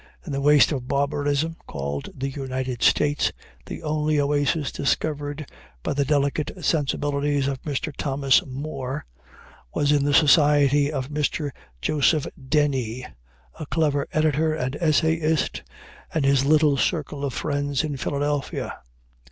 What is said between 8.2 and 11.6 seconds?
Moore was in the society of Mr.